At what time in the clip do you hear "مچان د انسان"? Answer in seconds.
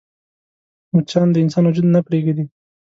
0.93-1.63